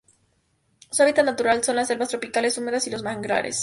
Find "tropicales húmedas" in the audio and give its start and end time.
2.09-2.87